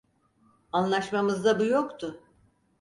[0.71, 2.23] Anlaşmamızda bu yoktu.